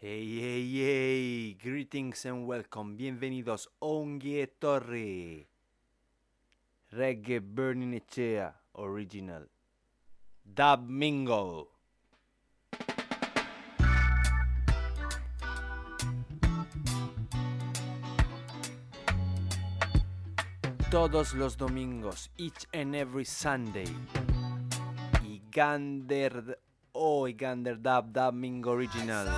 [0.00, 5.48] Hey, hey, hey, greetings and welcome, bienvenidos Ongie Torre,
[6.92, 9.50] Reggae Burning Echea, original,
[10.44, 11.66] Dub Mingle.
[20.92, 23.92] Todos los domingos, each and every Sunday,
[25.24, 26.56] y Gander
[26.92, 28.34] Oigan oh, Dab
[28.66, 29.28] Original.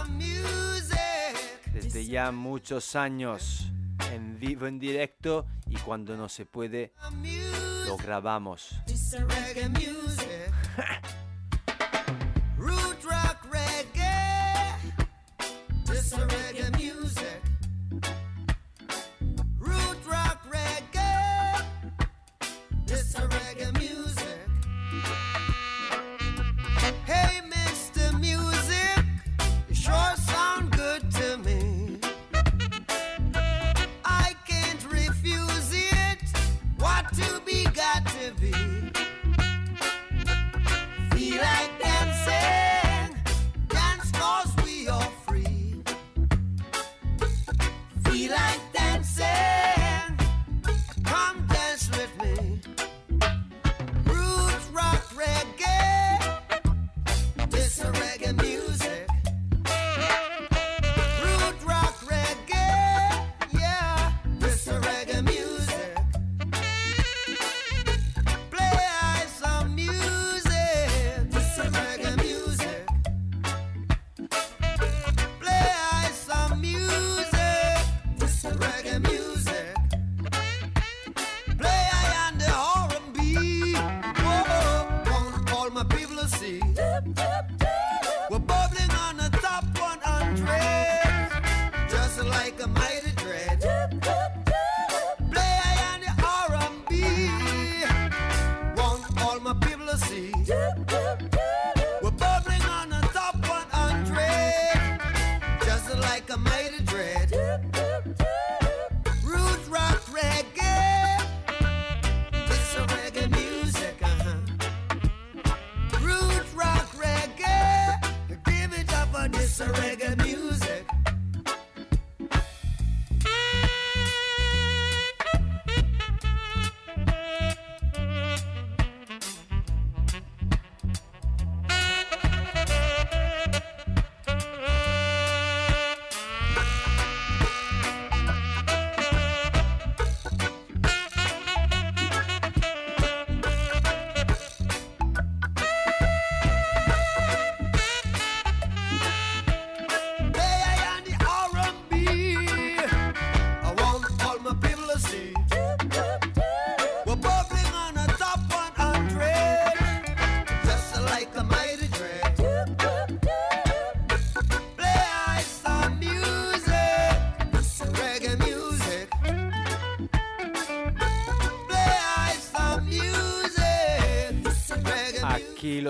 [1.73, 3.71] Desde ya muchos años
[4.13, 6.93] en vivo, en directo y cuando no se puede,
[7.87, 8.75] lo grabamos.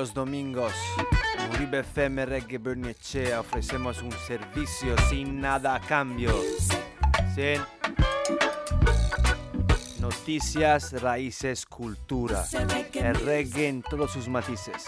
[0.00, 0.72] los domingos.
[1.52, 6.32] Uribe FM Reggae Berniechea ofrecemos un servicio sin nada a cambio.
[7.34, 7.60] Sin
[10.00, 12.46] noticias, raíces, cultura.
[12.94, 14.84] El reggae en todos sus matices.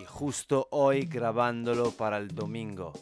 [0.00, 2.94] Y justo hoy grabándolo para el domingo.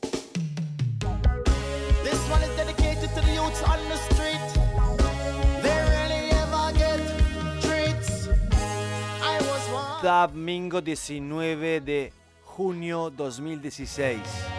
[10.02, 12.12] domingo 19 de
[12.44, 14.55] junio 2016.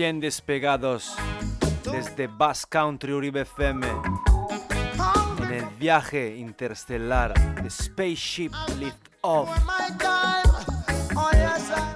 [0.00, 1.14] Recién despegados
[1.92, 3.86] desde Bass Country Uribe FM
[5.42, 9.50] en el viaje interestelar de Spaceship Lift Off,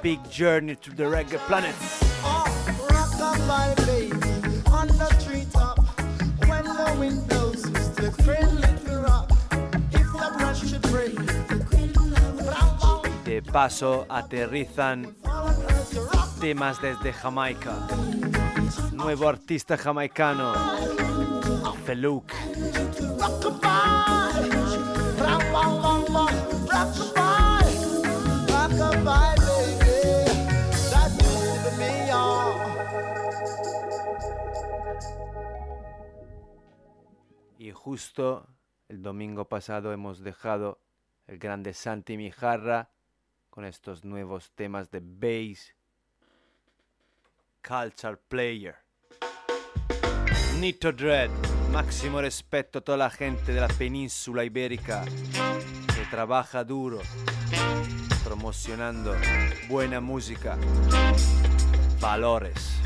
[0.03, 1.75] Big Journey to the Reggae Planet.
[13.25, 15.24] De paso aterrizan
[16.45, 17.75] temas desde Jamaica.
[18.93, 20.53] Nuevo artista jamaicano,
[21.87, 22.31] Feluk.
[37.57, 38.47] Y justo
[38.89, 40.83] el domingo pasado hemos dejado
[41.27, 42.91] el grande Santi Mijarra
[43.49, 45.75] con estos nuevos temas de bass.
[47.67, 48.77] Culture Player.
[50.61, 51.31] Nito Dread.
[51.73, 57.01] Máximo respeto a toda la gente de la península ibérica que trabaja duro
[58.23, 59.17] promocionando
[59.67, 60.59] buena música,
[62.01, 62.81] valores.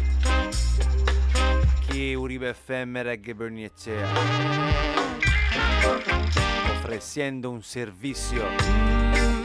[1.77, 3.35] Aquí Uribe FM Reggae
[6.79, 8.43] ofreciendo un servicio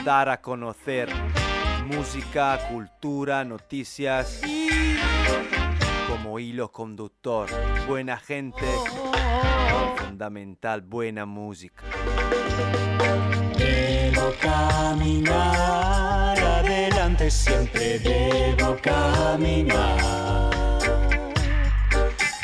[0.05, 1.09] dar a conocer
[1.85, 4.41] música, cultura, noticias
[6.39, 7.49] hilo conductor.
[7.87, 8.65] Buena gente,
[9.97, 11.83] fundamental, buena música.
[13.57, 20.49] Debo caminar adelante, siempre debo caminar.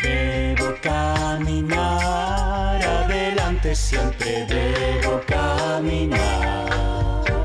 [0.04, 6.70] Debo caminar adelante, siempre debo caminar.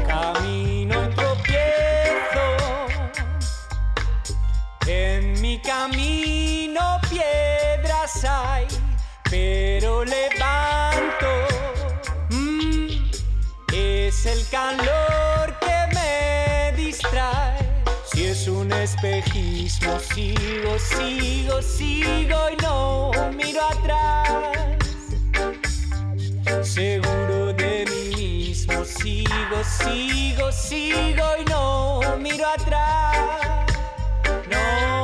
[0.07, 2.47] Camino y tropiezo,
[4.87, 6.34] en mi camino
[9.35, 11.31] pero levanto.
[12.31, 12.89] Mm,
[13.73, 17.59] es el calor que me distrae.
[18.05, 24.79] Si es un espejismo, sigo, sigo, sigo y no miro atrás.
[26.63, 33.67] Seguro de mí mismo, sigo, sigo, sigo y no miro atrás.
[34.49, 35.04] No.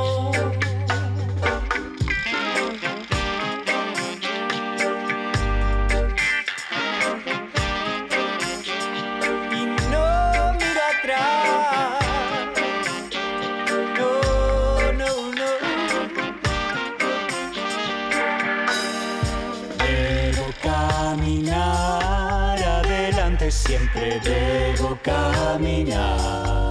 [25.51, 26.69] Caminar.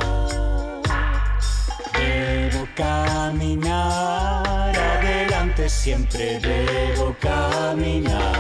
[1.93, 8.40] Debo caminar adelante, siempre debo caminar.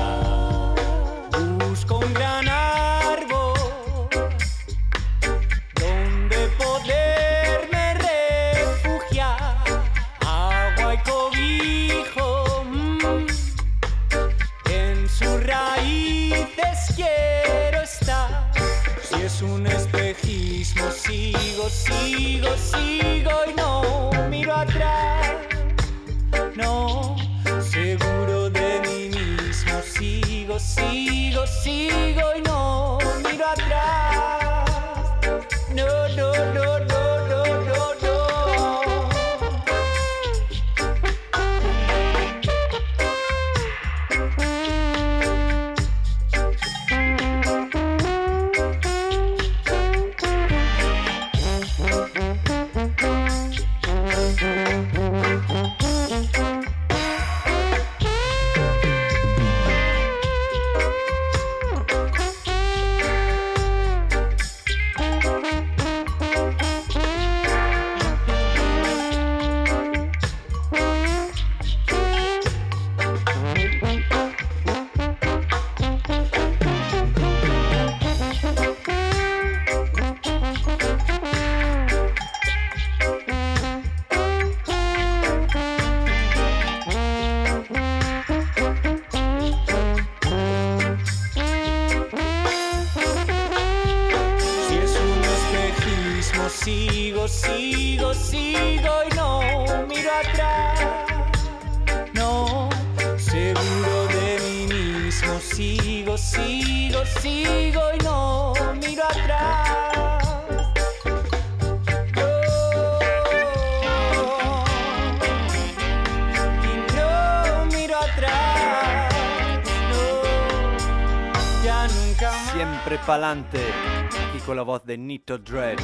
[124.61, 125.79] La voz de Nito Dread.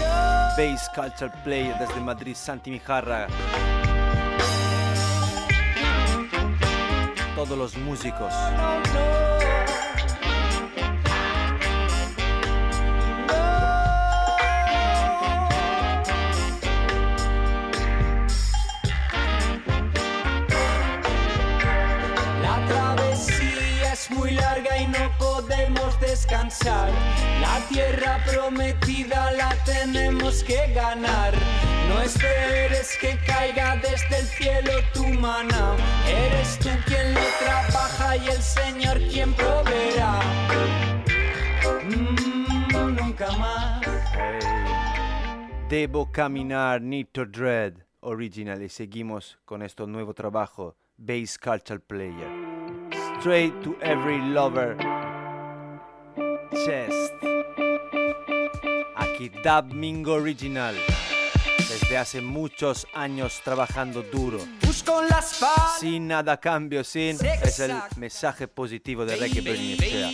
[0.59, 3.27] Bass Culture Player desde Madrid, Santi Mijarra.
[7.35, 8.35] Todos los músicos.
[26.29, 31.33] La tierra prometida la tenemos que ganar.
[31.89, 35.77] No esperes que caiga desde el cielo tu maná.
[36.09, 40.21] Eres tú quien lo trabaja y el Señor quien proveerá.
[41.85, 43.87] Mm, nunca más.
[45.69, 48.63] Debo caminar, Nito Dread Original.
[48.63, 52.31] Y seguimos con este nuevo trabajo, Bass Culture Player.
[53.21, 54.77] Straight to every lover
[56.53, 57.15] chest.
[58.95, 60.75] Aquí Dub Mingo Original.
[61.59, 64.39] Desde hace muchos años trabajando duro.
[64.63, 65.41] Busco las.
[65.81, 67.19] Sin nada a cambio, sin.
[67.43, 70.11] Es el mensaje positivo de Reggae Bernicea.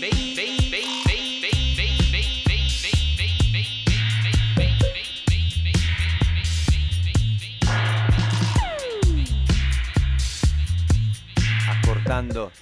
[11.68, 12.52] Acordando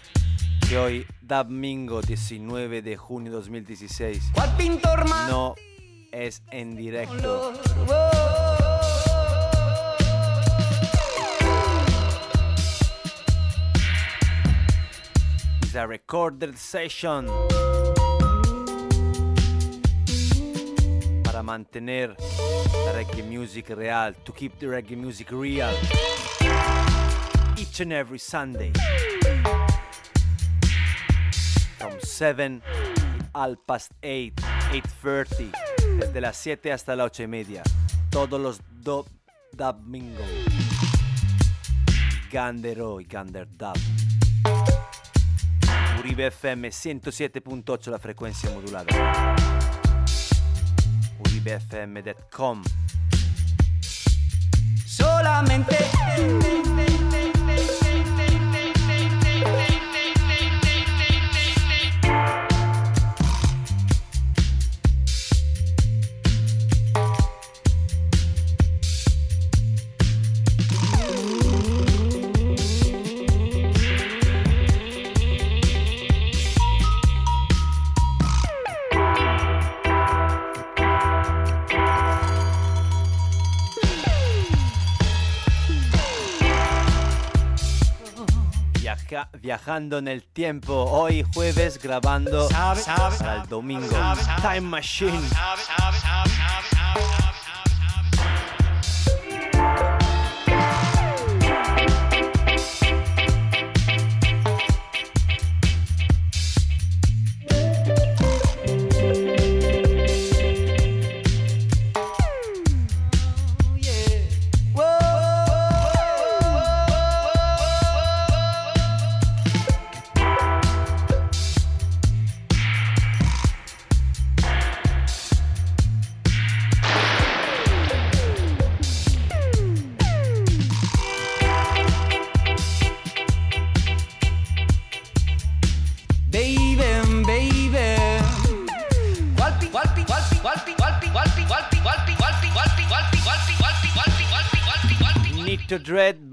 [0.70, 5.28] que hoy, Domingo 19 de junio 2016, ¿Cuál pintor más?
[5.28, 5.56] no
[6.12, 7.54] es en directo.
[15.60, 17.26] It's a recorded session
[21.24, 22.16] para mantener
[22.84, 25.74] la reggae music real, to keep the reggae music real
[27.56, 28.72] each and every Sunday
[32.02, 32.61] 7
[33.33, 34.35] al past 8,
[35.02, 35.52] 8.30,
[35.99, 37.62] desde las 7 hasta las 8 y media,
[38.11, 39.07] todos los do,
[39.52, 40.25] domingo.
[42.30, 43.76] Gandero y Gander Dub.
[45.99, 48.87] Uribe FM 107.8 la frecuencia modulada.
[51.19, 52.62] UribeFM.com.
[54.87, 55.76] Solamente
[89.40, 93.88] viajando en el tiempo, hoy jueves grabando Sabe, sabe, para el domingo.
[93.90, 95.20] sabe, Time Machine.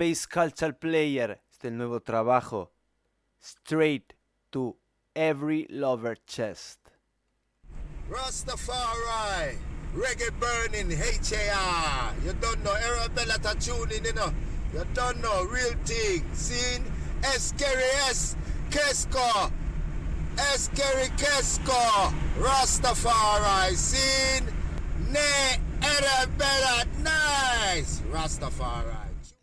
[0.07, 1.41] Bass Culture Player.
[1.51, 2.71] Este nuevo trabajo.
[3.41, 4.13] Straight
[4.51, 4.77] to
[5.13, 6.79] every lover chest.
[8.09, 9.57] Rastafari,
[9.93, 12.13] reggae burning, HAR.
[12.23, 13.35] You don't know, Arabella
[13.97, 14.33] in, you know.
[14.73, 16.23] You don't know, real thing.
[16.33, 16.85] Seen
[17.23, 18.37] Eskerry S,
[18.69, 19.51] Kesko,
[20.37, 23.75] Eskerry Kesko, Rastafari.
[23.75, 24.45] Seen
[25.11, 28.01] Ne Arabella, nice.
[28.09, 28.96] Rastafari.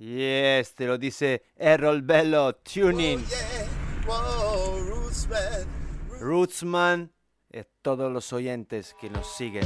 [0.05, 2.57] Yes, te lo dice Errol Bello.
[2.57, 3.25] Tuning.
[4.07, 4.93] Oh, yeah.
[4.93, 6.21] Rootsman.
[6.21, 7.13] Rootsman.
[7.51, 9.65] Y todos los oyentes que nos siguen.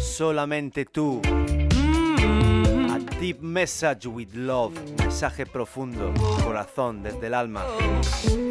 [0.00, 1.20] Solamente tú.
[1.24, 4.72] A deep message with love.
[4.98, 6.14] Mensaje profundo.
[6.44, 7.64] Corazón desde el alma.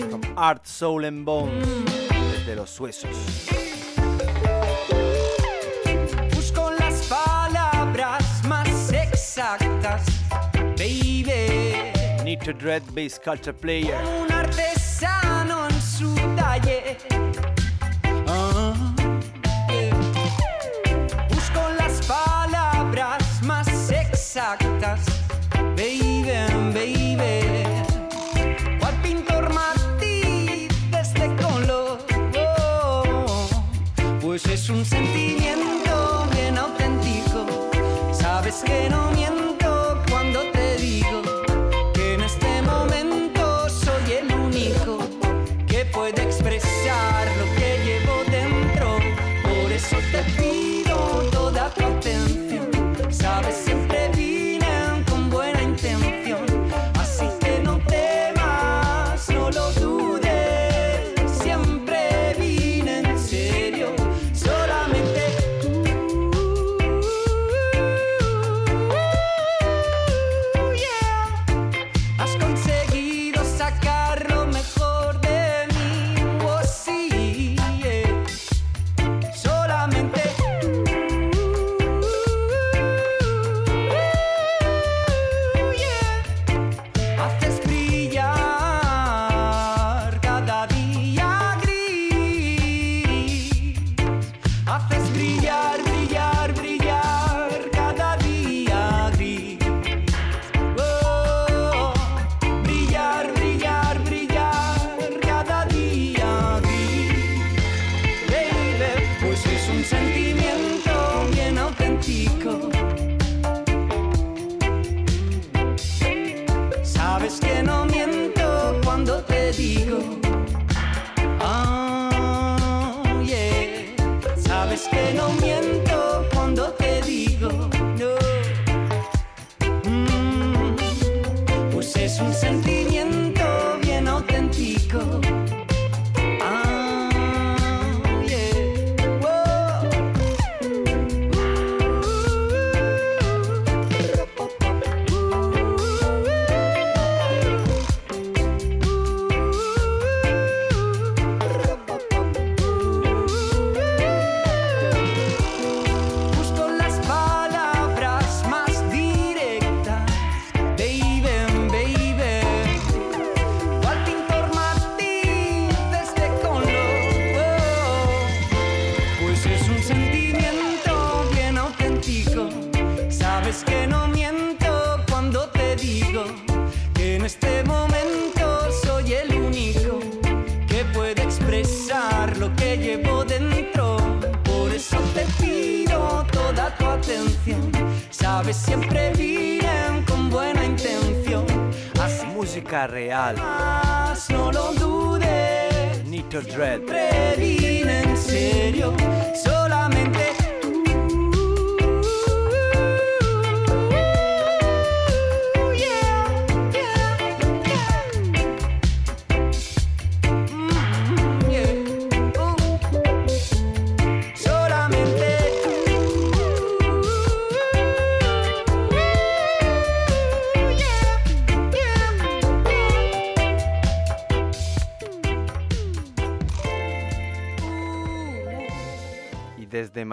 [0.10, 1.66] From Art, Soul and Bones.
[2.34, 3.16] Desde los huesos.
[12.46, 13.96] Dread Bass Culture Player.
[14.22, 16.98] Un artesano en su taller.
[18.28, 18.74] Ah,
[19.70, 19.92] eh.
[21.30, 25.06] Busco las palabras más exactas,
[25.76, 26.24] baby,
[26.74, 27.64] baby.
[28.80, 32.00] Cual pintor matiz de este color.
[32.38, 33.48] Oh,
[34.22, 34.86] pues es un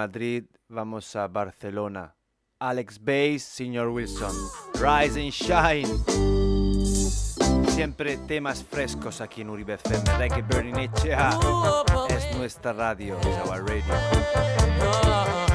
[0.05, 2.15] Madrid vamos a Barcelona.
[2.61, 4.37] Alex Bass, Señor Wilson.
[4.75, 5.89] Rise and Shine.
[7.71, 10.43] Siempre temas frescos aquí en Uribe FM.
[10.43, 11.39] Burning HA.
[12.11, 15.54] Es nuestra radio, es our radio.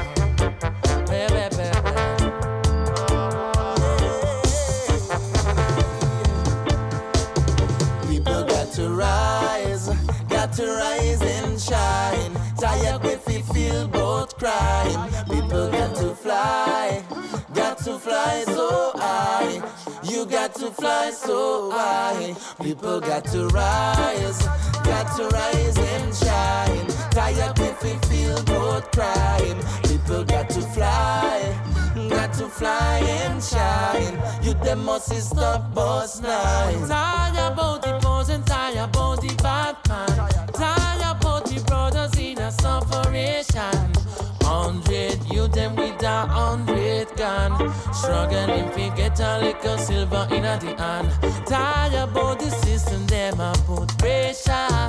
[18.00, 19.62] Fly so high.
[20.02, 22.34] You got to fly so high.
[22.62, 24.40] People got to rise,
[24.84, 26.86] got to rise and shine.
[27.10, 29.60] Tired if we feel both crying.
[29.84, 31.54] People got to fly,
[32.08, 34.16] got to fly and shine.
[34.42, 36.88] You them must stop boss nine.
[36.88, 40.16] Tired about the boys and tired about the bad man.
[40.54, 43.99] Tired about the brothers in a separation.
[44.60, 45.18] Hundred.
[45.32, 47.50] You them with a hundred gun.
[47.92, 51.08] Struggling to get a little silver in a the hand.
[51.46, 54.88] Tired about the system, them a put pressure.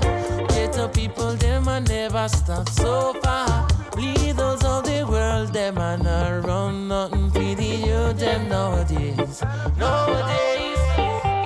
[0.53, 3.67] Get the people, them a never stop so far.
[3.95, 9.43] Leaders of the world, them a not run nothing for the youth, them nowadays.
[9.77, 10.81] Nowadays,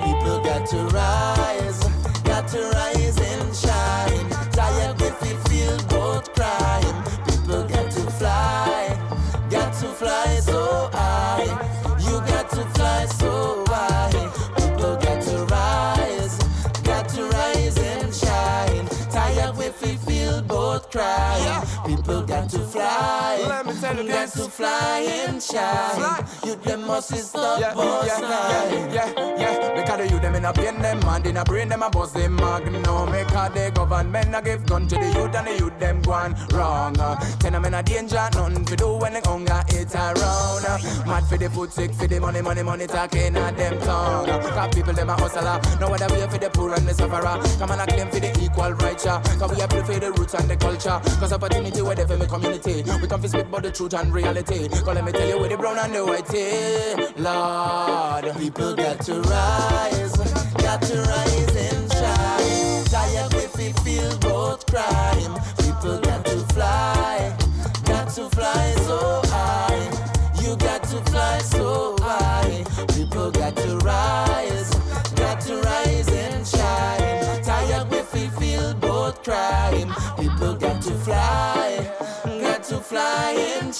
[0.06, 1.80] People got to rise,
[2.24, 3.05] got to rise
[20.86, 21.66] both crying.
[21.86, 24.32] People got to fly, Let me tell you got this.
[24.44, 26.24] to fly and shine.
[26.44, 29.74] You them must stop yeah, yeah, yeah, yeah, yeah.
[29.74, 32.36] Because youth them in a pain them and in a brain them a bust them
[32.36, 32.82] magnum.
[33.10, 36.94] Because the government a give gun to the youth and the youth them gone wrong.
[36.94, 40.62] Tell them in a danger, nothing to do when the hunger hit around.
[41.06, 44.26] Mad for the food, sick for the money, money, money talking at them tongue.
[44.26, 47.40] Cause people them a hustler, no other way for the poor and the sufferer.
[47.58, 49.04] Come on, I claim for the equal rights.
[49.04, 49.22] yeah.
[49.38, 50.75] Cause we have to for the roots and the culture.
[50.84, 52.82] Cause opportunity where they for me community.
[52.82, 54.68] We to speak about the truth and reality.
[54.68, 56.96] Cause let me tell you where the brown and the white is.
[57.18, 60.16] Lord, People got to rise,
[60.58, 62.84] got to rise and shine.
[62.84, 65.34] Tired if we feel both crime.
[65.58, 67.36] People got to fly,
[67.84, 69.25] got to fly so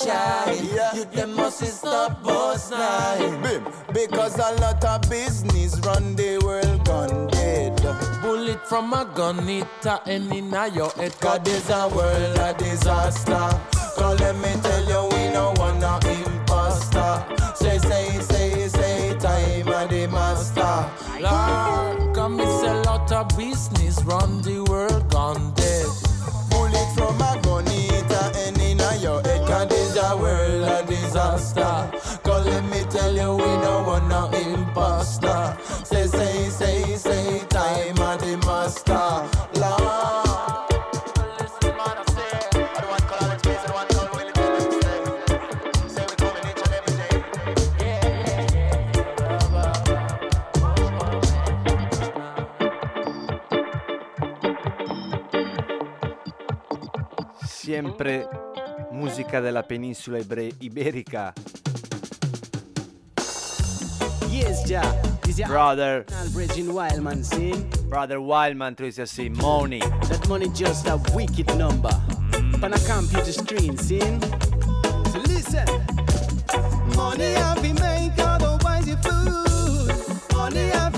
[0.04, 0.64] shine.
[0.94, 2.22] You them must stop
[2.70, 3.40] night.
[3.42, 3.64] Bim.
[3.92, 7.76] Because a lot of business run the world gone dead.
[8.22, 11.14] bullet from a gun, it a end in a your head.
[11.20, 13.48] God is a world a disaster.
[13.96, 17.24] Cause let me tell you, we no want no imposter.
[17.54, 20.90] Say, say, say, say, time of the master.
[21.20, 24.62] Lord, come miss a lot of business, run the
[57.66, 58.28] Sempre
[58.92, 61.32] musica della penisola ibre- iberica.
[64.30, 64.84] Yes, yeah.
[65.48, 66.04] Brother.
[66.70, 67.24] Wildman,
[67.88, 69.80] Brother Wildman, tu sei sì, money.
[69.80, 71.90] That money just a wicked number.
[72.38, 72.62] Mm.
[72.62, 73.98] On a computer screen, see?
[75.10, 75.64] So listen.
[76.94, 79.88] Money I be make, otherwise you fool.
[80.36, 80.88] Money I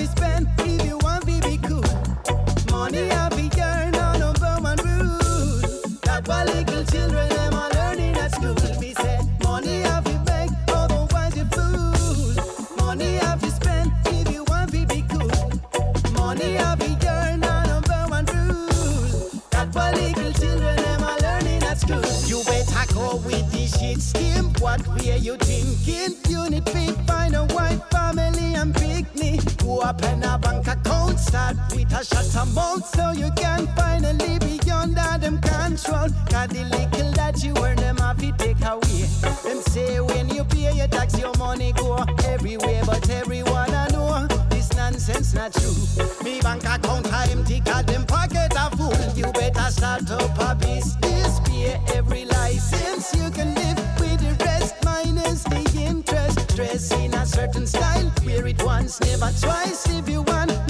[31.29, 36.09] start with a short amount so you can finally be under them control.
[36.33, 39.05] Cause the little that you earn them have to take away.
[39.45, 44.27] Them say when you pay your tax, your money go everywhere, but everyone I know
[44.49, 45.77] this nonsense not true.
[46.25, 48.97] Me bank account are empty, cause them pocket are full.
[49.15, 53.15] You better start up a business, pay every license.
[53.15, 56.57] You can live with the rest minus the interest.
[56.57, 59.87] Dress in a certain style, wear it once, never twice.
[59.91, 60.68] If you want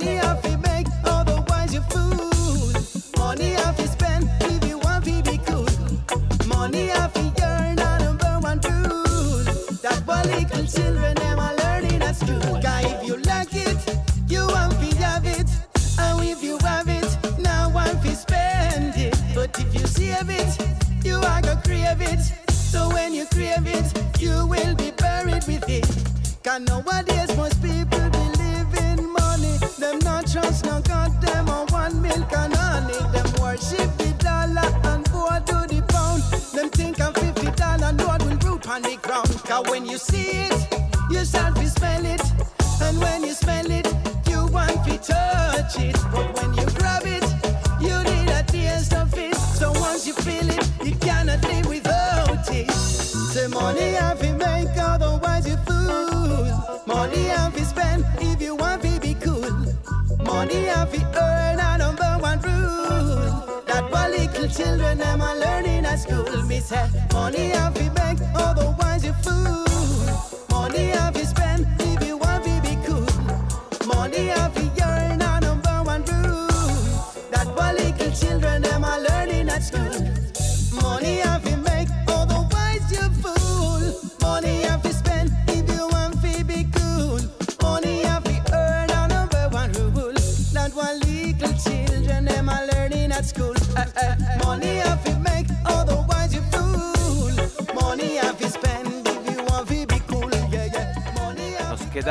[0.00, 0.59] money I feel
[39.90, 40.68] you see it,
[41.10, 42.22] you start to smell it.
[42.80, 43.86] And when you smell it,
[44.28, 45.96] you want to touch it.
[46.12, 47.24] But when you grab it,
[47.80, 49.34] you need a taste of it.
[49.34, 52.70] So once you feel it, you cannot live without it.
[52.70, 56.84] Say money have to make, otherwise you fool.
[56.86, 59.50] Money have to spend if you want to be cool.
[60.24, 63.62] Money have to earn a number one rule.
[63.66, 66.42] That what little children them are learning at school.
[66.44, 67.52] Me say money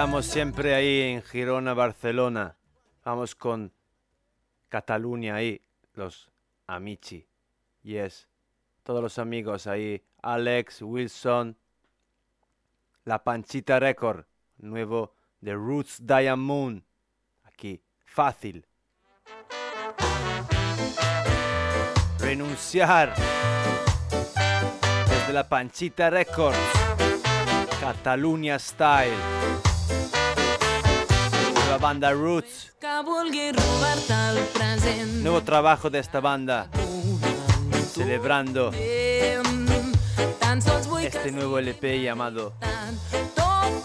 [0.10, 2.58] quedamos siempre ahí en Girona, Barcelona.
[3.06, 3.72] Vamos con
[4.67, 5.62] Cataluña ahí,
[5.93, 6.32] los
[6.65, 7.28] Amici.
[7.84, 8.28] Yes.
[8.82, 10.04] Todos los amigos ahí.
[10.24, 11.56] Alex, Wilson.
[13.06, 14.26] La Panchita Record.
[14.58, 16.82] Nuevo The Roots Diamond.
[17.43, 17.80] Aquí.
[18.04, 18.65] Fácil.
[22.17, 23.13] Renunciar.
[25.08, 26.58] Desde la Panchita Records.
[27.80, 29.68] Catalunya Style.
[31.79, 32.73] Banda Roots.
[35.21, 36.69] Nuevo trabajo de esta banda.
[37.93, 38.71] Celebrando
[41.01, 42.53] este nuevo LP llamado
[43.35, 43.83] tot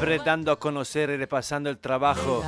[0.00, 2.42] siempre dando a conocer y repasando el trabajo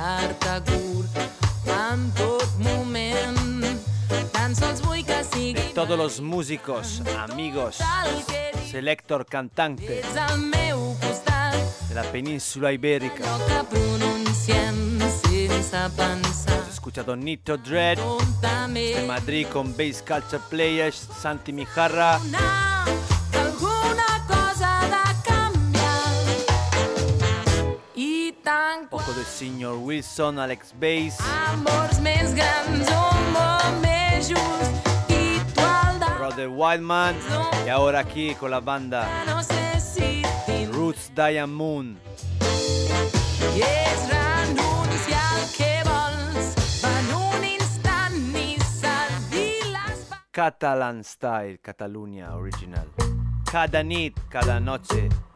[5.29, 7.77] de todos los músicos, amigos,
[8.71, 10.01] selector cantante
[11.89, 13.23] de la península ibérica.
[13.23, 16.63] Allò que pronunciem sense pensar.
[16.67, 19.07] He escuchado Nito Dread de Tontament.
[19.07, 22.19] Madrid con Bass Culture Players, Santi Mijarra,
[28.93, 31.17] poco de Senior Wilson, Alex Bass,
[36.19, 37.15] Brother Wildman.
[37.65, 39.07] Y ahora aquí con la banda.
[40.71, 41.97] Roots Diamond.
[49.73, 52.87] l'espai Catalan Style, Catalunya Original.
[53.51, 55.32] Cada nit, cada noche.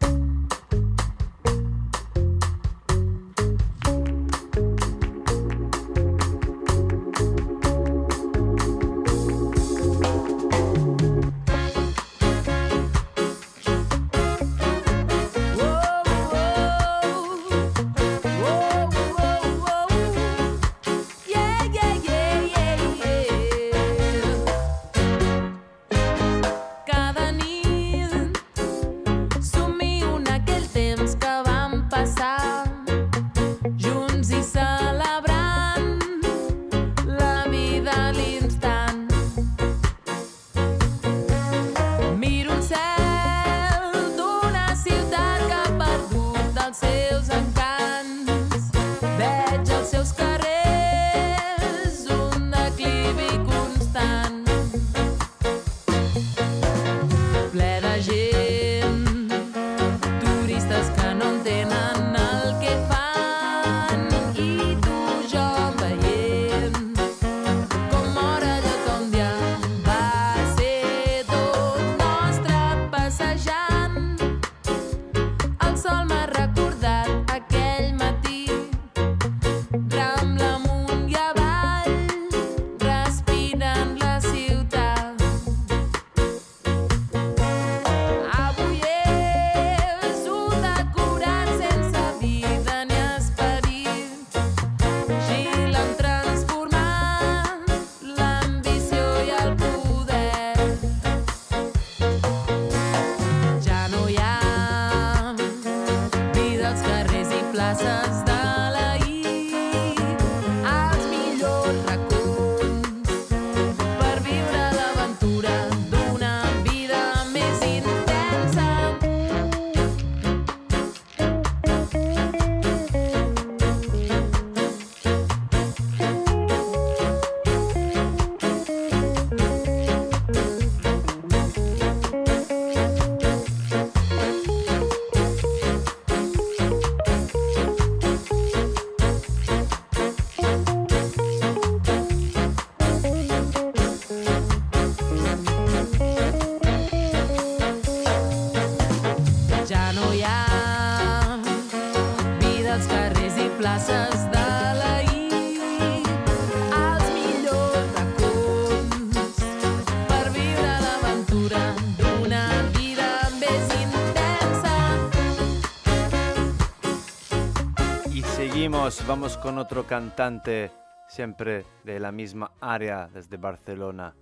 [168.14, 170.72] Y seguimos, vamos con otro cantante
[171.08, 174.14] siempre de la misma área desde Barcelona.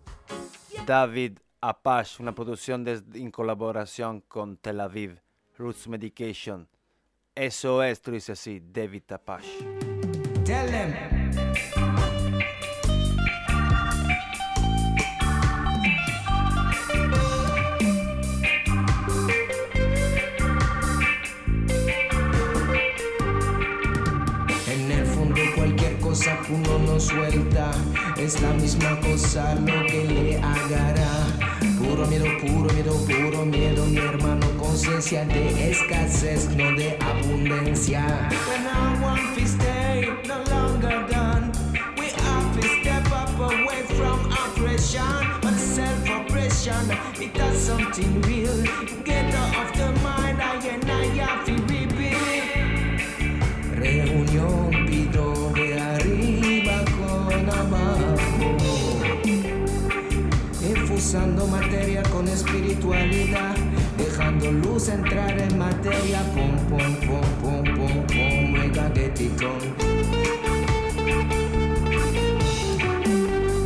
[0.85, 5.19] David Apache, una producción en colaboración con Tel Aviv,
[5.57, 6.69] Roots Medication.
[7.35, 9.49] Eso es, tú dices así, David Apache.
[10.45, 11.15] Tell them.
[26.47, 27.71] Uno no suelta
[28.17, 31.54] es la misma cosa lo que le agarra.
[31.85, 38.29] Puro miedo, puro miedo, puro miedo, mi hermano, conciencia de escasez, no de abundancia.
[38.47, 41.51] When I want to stay no longer done,
[41.97, 48.63] we have to step up away from oppression, but self-oppression, it does something real.
[49.03, 52.65] Get off the mind, I and I have to rebuild.
[53.77, 54.84] Reunión
[61.05, 63.55] Infusando materia con espiritualidad
[63.95, 68.91] Dejando luz entrar en materia Pum, pum, pum, pum, pum, pum Mega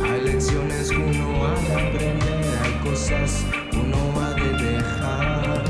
[0.04, 5.64] Hay lecciones que uno ha de aprender Hay cosas que uno ha de dejar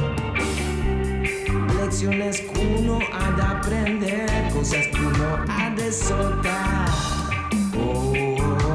[1.81, 6.89] Lecciones que uno ha de aprender, cosas que uno ha de soltar.
[7.77, 8.70] Oh.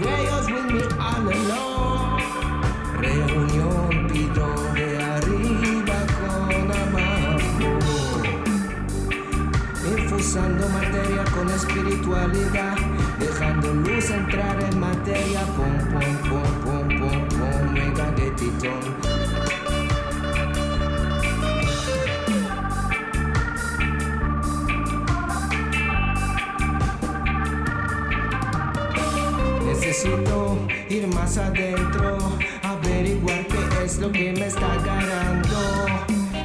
[0.00, 2.20] Prayers with me all along.
[2.98, 7.68] Reunión pido de arriba con abajo.
[9.84, 12.76] Infusando materia con espiritualidad.
[13.18, 15.42] Dejando luz entrar en materia.
[15.54, 17.72] Pum, pum, pum, pum, pum, pum.
[17.74, 19.29] Mega guetitón.
[30.02, 30.56] Necesito
[30.88, 32.16] ir más adentro,
[32.62, 35.86] averiguar qué es lo que me está ganando.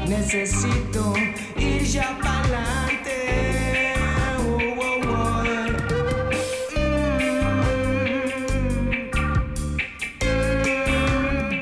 [0.10, 1.14] Necesito
[1.56, 3.94] ir ya para adelante.
[4.40, 5.44] Oh, oh, oh.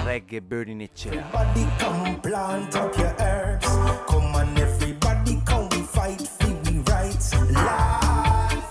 [0.05, 3.69] Reggae Burning It Everybody come plant up your herbs.
[4.09, 7.35] Come on everybody come we fight for we rights.
[7.53, 8.69] Life.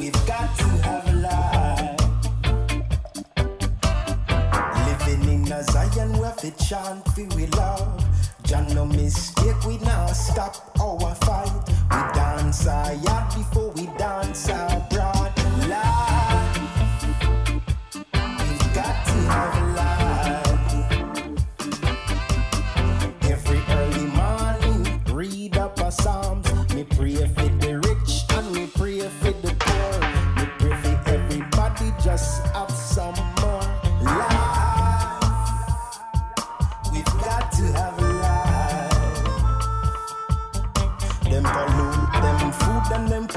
[0.00, 2.00] We've got to have a life.
[4.86, 6.12] Living in a Zion
[6.56, 8.02] chant for we love.
[8.44, 11.52] John no mistake, we now stop our fight.
[11.66, 15.17] We dance our yard before we dance our bride.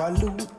[0.02, 0.51] follow.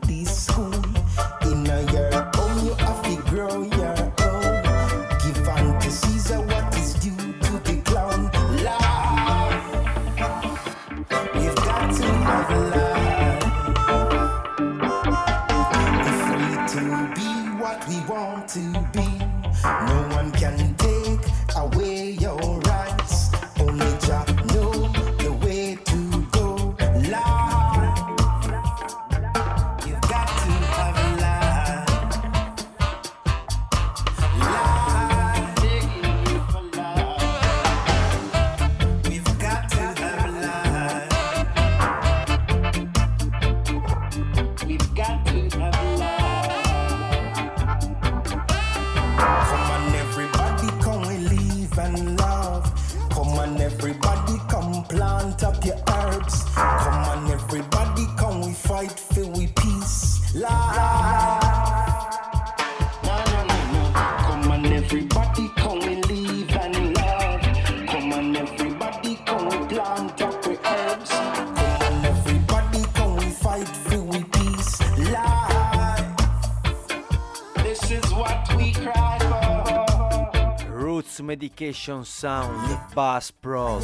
[81.83, 83.81] Session Sound Bass Pro.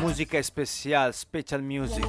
[0.00, 2.02] Musica especial, special music.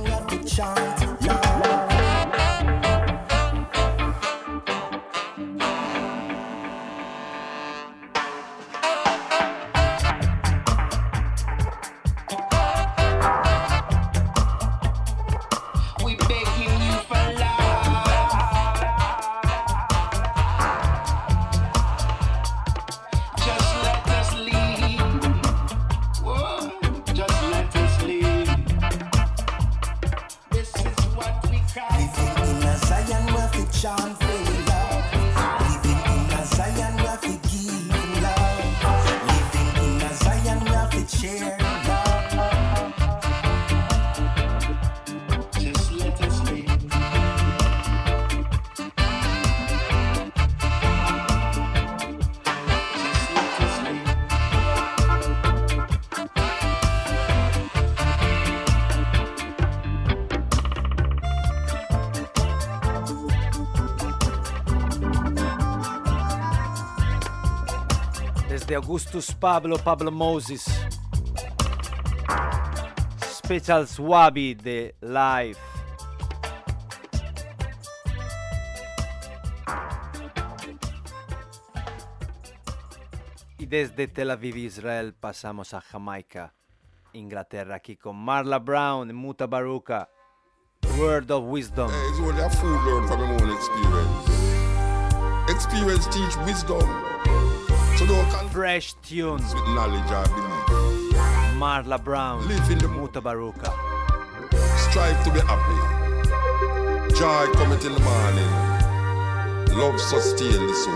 [68.96, 70.64] Augustus Pablo Pablo Moses.
[73.28, 75.60] Special Swabi de Life.
[83.58, 86.54] Y desde Tel Aviv, Israel, pasamos a Jamaica,
[87.12, 90.08] Inglaterra, aquí con Marla Brown, Muta Baruka,
[90.98, 91.92] Word of Wisdom.
[91.92, 94.30] Hey, it's only a fool learn from own experience.
[95.50, 97.15] Experience teach wisdom.
[97.98, 101.16] Don't con- Fresh tunes with knowledge I believe.
[101.58, 103.72] Marla Brown, live in the Muta Baruka.
[104.78, 105.80] Strive to be happy.
[107.16, 108.52] Joy coming in the morning.
[109.80, 110.96] Love sustain the soul.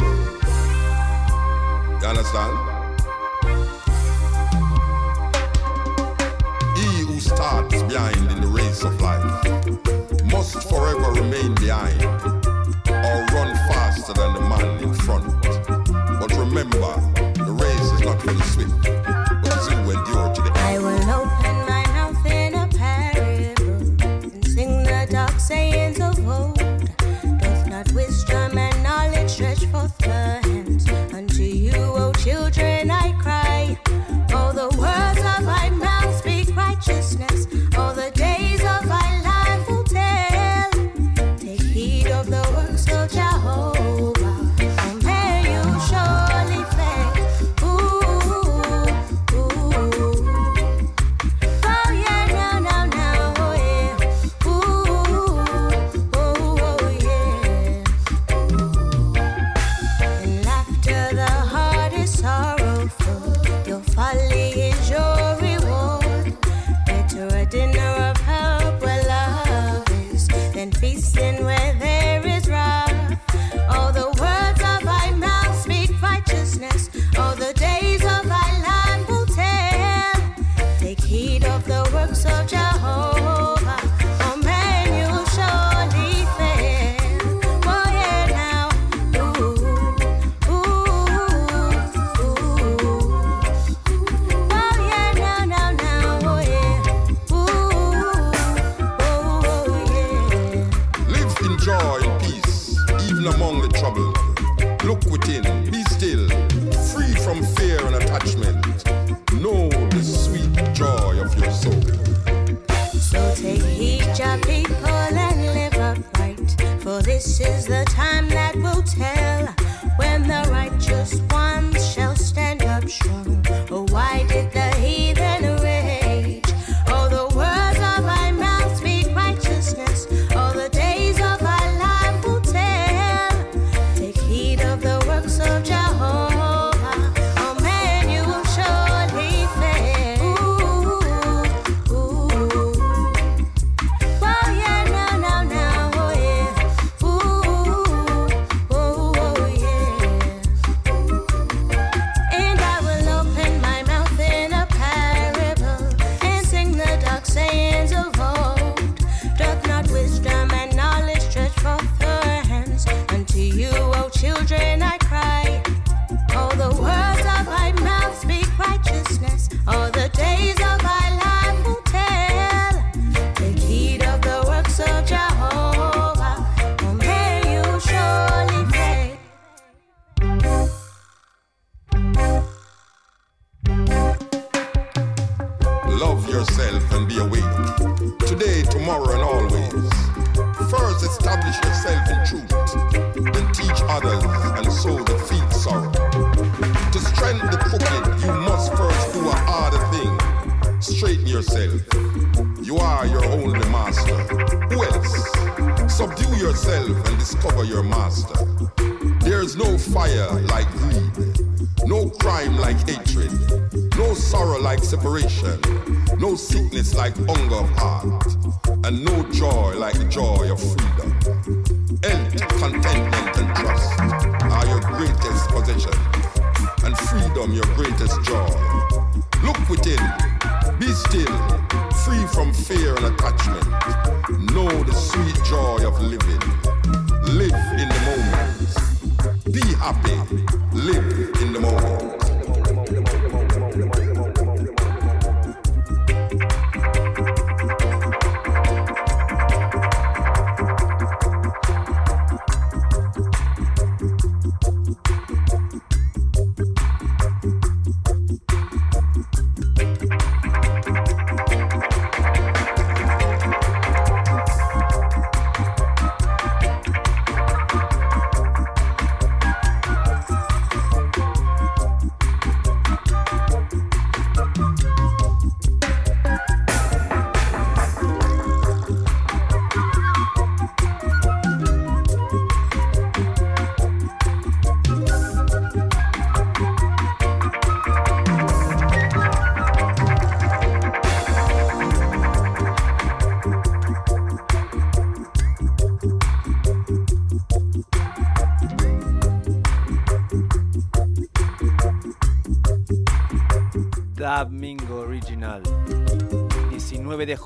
[2.02, 2.58] You understand?
[6.78, 13.56] He who starts behind in the race of life must forever remain behind or run
[13.72, 15.39] faster than the man in front
[18.28, 18.99] and fell.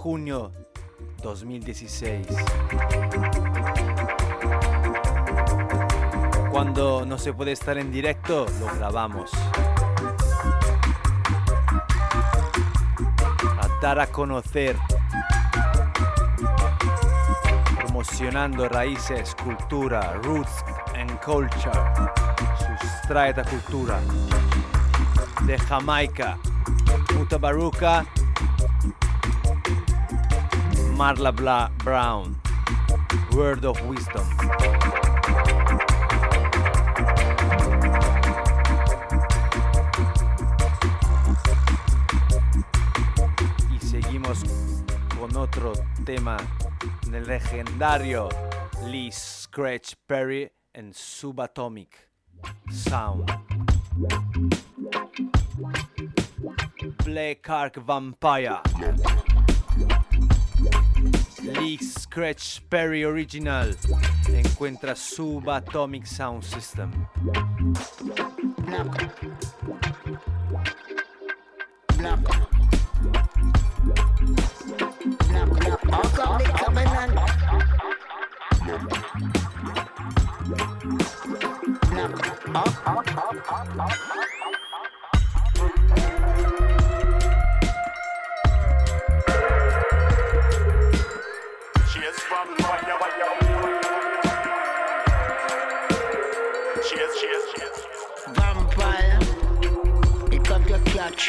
[0.03, 0.51] junio
[1.21, 2.27] 2016.
[6.51, 9.31] Cuando no se puede estar en directo, lo grabamos.
[13.61, 14.75] A dar a conocer,
[17.79, 21.71] promocionando raíces, cultura, roots and culture,
[22.57, 24.01] Sustrae sustraeta cultura
[25.45, 26.37] de Jamaica,
[27.17, 28.05] Mutabaruca
[31.03, 32.33] Marla Bla Brown,
[33.33, 34.25] Word of Wisdom.
[43.69, 44.45] Y seguimos
[45.19, 45.73] con otro
[46.05, 46.37] tema
[47.11, 48.29] del legendario
[48.85, 52.09] Lee Scratch Perry en Subatomic
[52.71, 53.29] Sound.
[57.03, 58.61] Black Ark Vampire.
[61.43, 63.75] League Scratch Perry Original
[64.27, 66.91] encuentra Subatomic Sound System.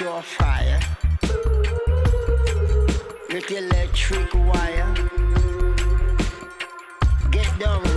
[0.00, 0.80] your fire
[3.30, 4.94] with the electric wire.
[7.30, 7.93] Get down.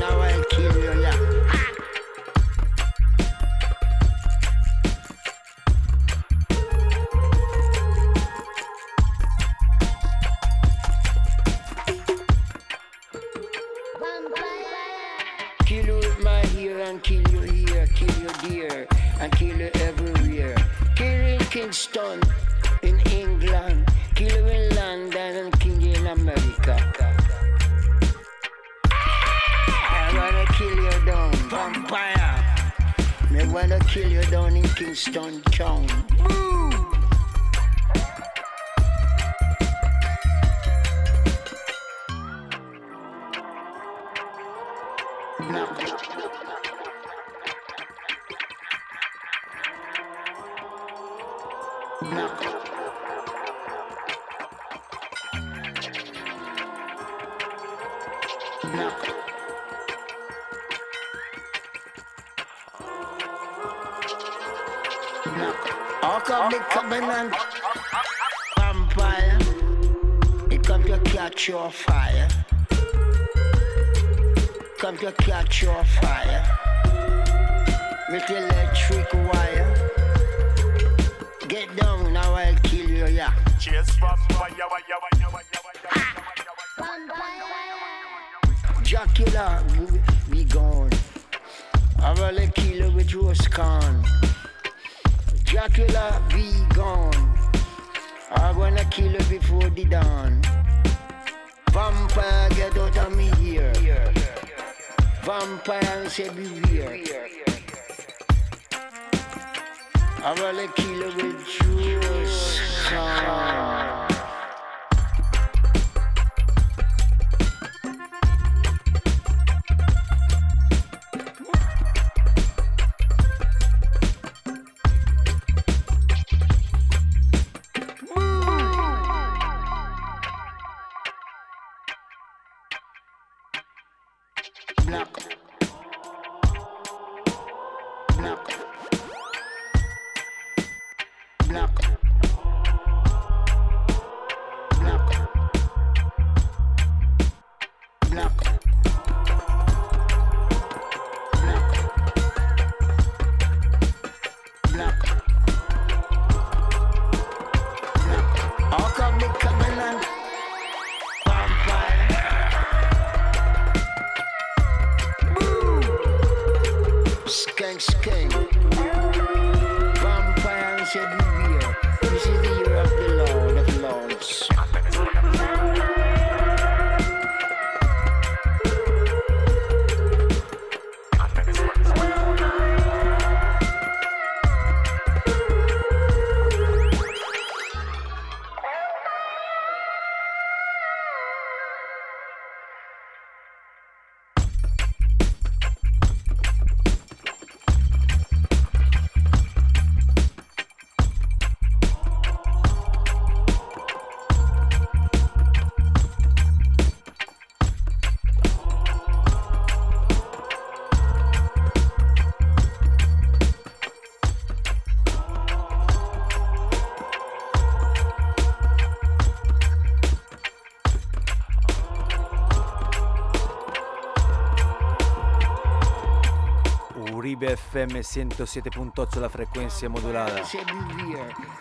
[227.48, 230.42] FM 107.8 la frequenza modulata.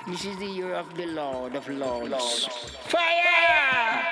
[0.04, 2.48] This is the year of Lord of Lords.
[2.88, 4.02] Fire!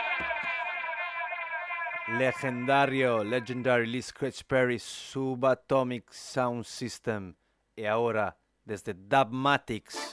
[2.17, 7.35] Legendario, legendary Lee Scratch Perry Subatomic Sound System.
[7.75, 10.13] E ora, desde Dubmatics,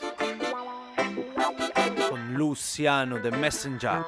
[2.10, 4.04] con Luciano The Messenger.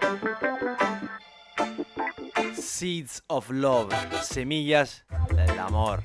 [2.56, 6.02] Seeds of Love, semillas del amor.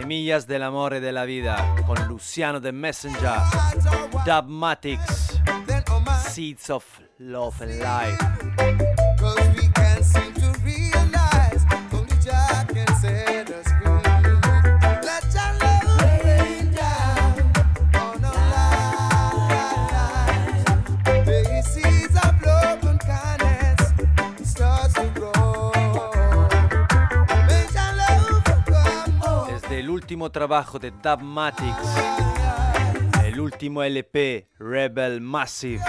[0.00, 3.38] Semillas del amor y de la vida con Luciano de Messenger,
[4.24, 5.38] Dubmatics,
[6.26, 6.86] Seeds of
[7.18, 9.69] Love and Life.
[30.20, 31.96] último trabajo de Dubmatics,
[33.24, 35.80] el último LP Rebel Massive.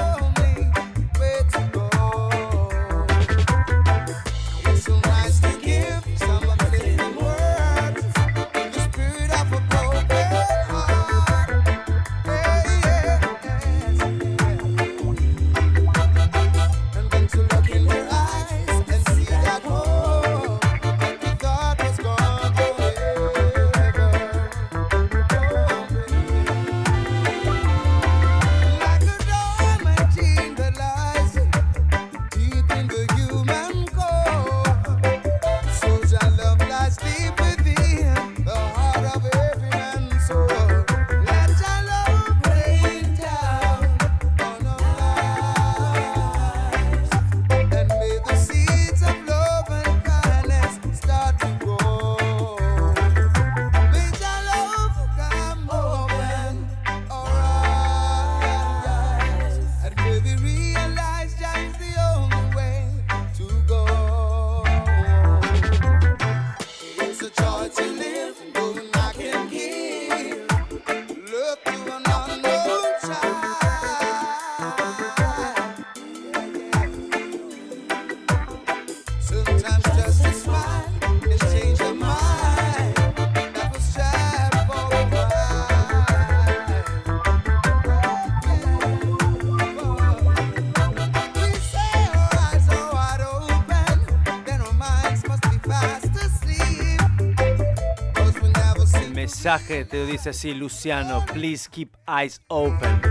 [99.60, 103.02] te dice así, Luciano, please keep eyes open.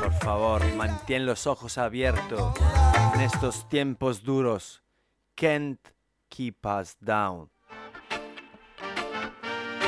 [0.00, 2.54] Por favor, mantén los ojos abiertos
[3.14, 4.84] en estos tiempos duros.
[5.34, 5.80] Can't
[6.28, 7.50] keep us down.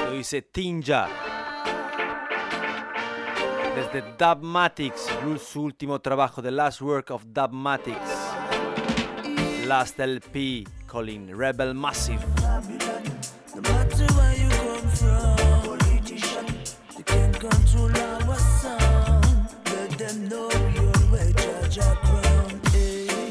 [0.05, 1.09] Lo dice Tinja.
[3.77, 5.09] Desde Dubmatics,
[5.41, 8.35] su último trabajo, The Last Work of Dubmatics.
[9.67, 12.25] Last LP, Colin Rebel Massive.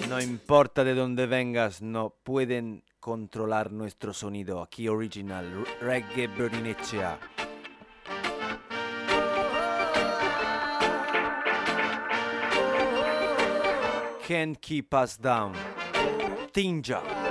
[0.09, 4.61] No importa de dónde vengas, no pueden controlar nuestro sonido.
[4.61, 7.19] Aquí original, reggae Berinecea.
[14.27, 15.53] Can't keep us down.
[16.51, 17.24] Tinja.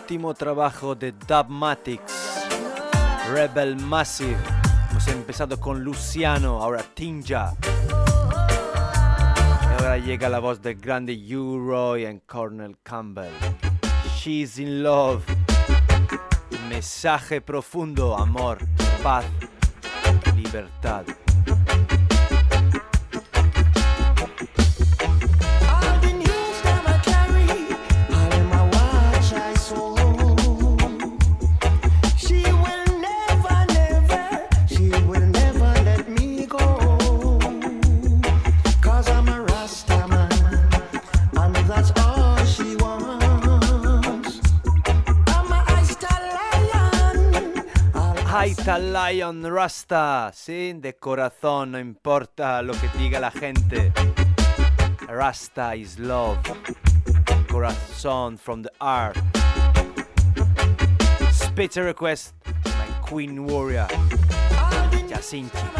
[0.00, 2.48] último trabajo de Dubmatics,
[3.32, 4.36] Rebel Massive.
[4.90, 7.54] Hemos empezado con Luciano, ahora Tinja.
[9.62, 13.32] Y ahora llega la voz del Grande Uroy y Cornel Campbell.
[14.16, 15.22] She's in love.
[16.68, 18.58] Mensaje profundo, amor,
[19.02, 19.24] paz,
[20.34, 21.04] libertad.
[48.70, 50.72] a Lion Rasta, ¿sí?
[50.76, 53.92] De corazón, no importa lo que diga la gente.
[55.08, 56.38] Rasta is love.
[57.50, 59.16] Corazón from the heart.
[61.32, 63.88] Spit request, my queen warrior.
[65.08, 65.79] Jacinti.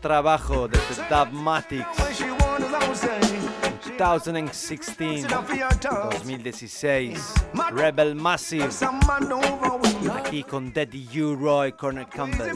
[0.00, 0.78] trabajo de
[1.10, 1.86] Dubmatics
[3.98, 7.34] 2016 2016
[7.72, 8.68] Rebel Massive.
[10.16, 12.52] Aquí con Daddy U Roy Corner Campbell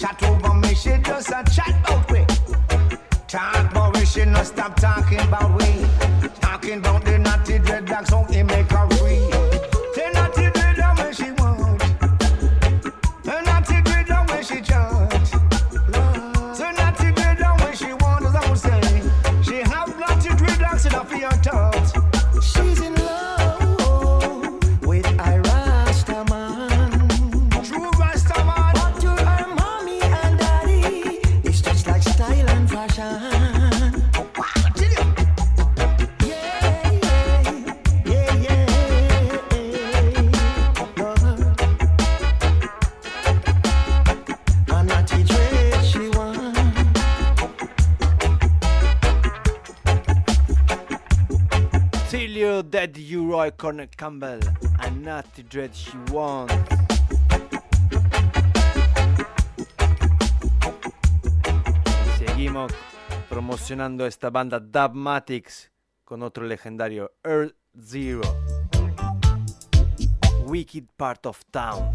[0.00, 2.24] Chat over me, she just a chat about me.
[3.28, 5.84] Talk about we, she no stop talking about we.
[6.40, 8.88] Talking about the naughty dreadlocks, how he make a
[53.96, 54.40] Campbell
[54.80, 56.54] and Not to Dread She Wants.
[62.18, 62.72] Seguimos
[63.28, 65.70] promocionando esta banda Dubmatics
[66.04, 68.22] con otro legendario Earth Zero.
[70.46, 71.90] Wicked Part of Town.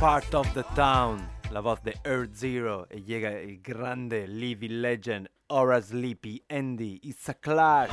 [0.00, 5.28] Part of the Town, la voz de Earth Zero, E llega el grande Living Legend,
[5.48, 7.90] Ora Sleepy, Andy, It's a Clash.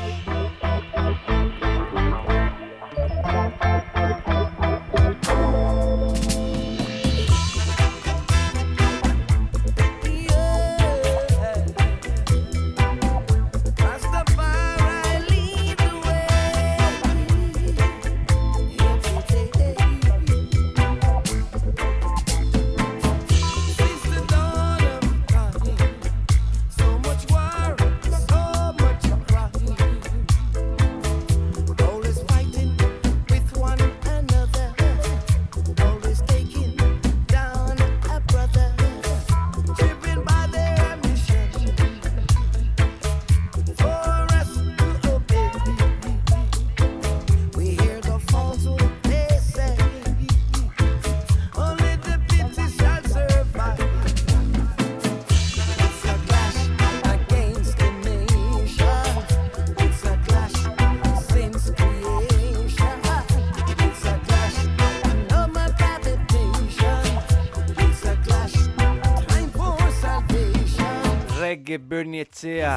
[71.48, 72.76] Reggae Bernie Echea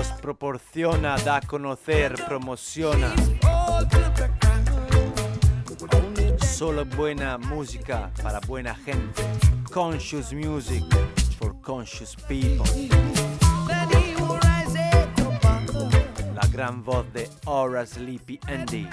[0.00, 3.12] os proporciona, da a conocer, promociona
[6.40, 9.22] solo buena música para buena gente.
[9.70, 10.82] Conscious music
[11.38, 12.64] for conscious people.
[16.34, 18.88] La gran voz de Aura Sleepy Andy.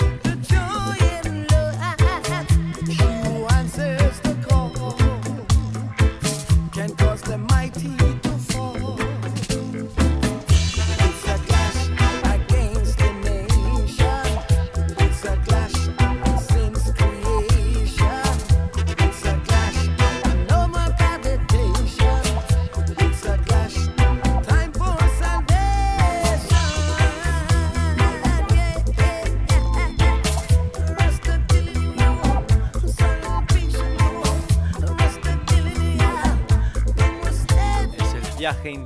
[6.74, 7.97] Can cause the mighty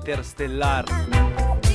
[0.02, 0.86] interestelar.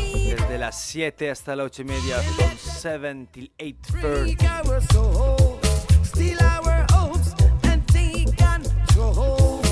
[0.05, 2.17] Desde las 7 hasta las 8 y media.
[2.19, 5.59] From 7 till 8 Freak our soul,
[6.03, 9.63] steal our hopes and take control.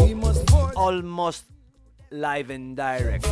[0.00, 1.46] We must forge Almost
[2.10, 3.26] live and direct.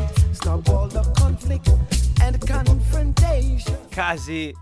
[3.90, 4.55] Casi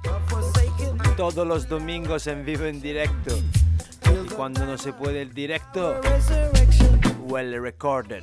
[1.16, 3.36] todos los domingos en vivo en directo.
[4.06, 6.00] Y cuando no se puede el directo,
[7.28, 8.22] well recorded.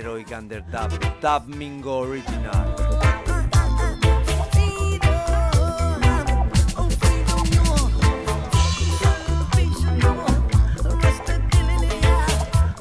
[0.00, 2.74] Y Gander Dub, Dub Mingo Original.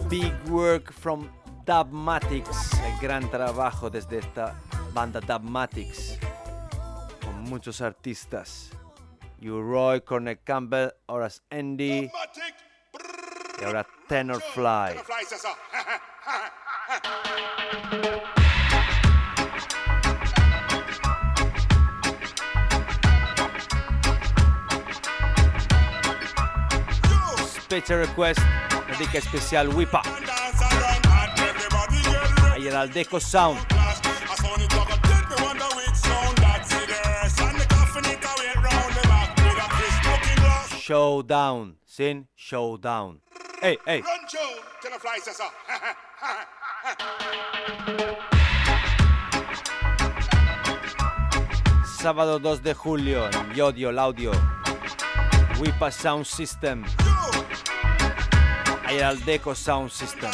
[0.10, 1.30] Big work from
[1.66, 4.56] Dubmatics, el gran trabajo desde esta
[4.94, 6.18] banda Dubmatics,
[7.22, 8.72] con muchos artistas.
[9.42, 12.10] Roy, Cornel Campbell, Horace Andy
[13.60, 14.96] y ahora Tenor Fly.
[27.62, 28.40] Specie Request,
[28.88, 30.02] dedica special Whipa.
[32.52, 33.60] Ahí era el Deco Sound.
[40.80, 43.22] Showdown, sin Showdown.
[43.62, 44.02] Hey, hey.
[44.02, 44.40] Run, Joe,
[44.82, 44.98] till the
[52.02, 54.32] Sábado 2 de julio en Yodio, el audio.
[55.60, 56.86] Wipa Sound System.
[58.86, 60.32] Ayer al Deco Sound System.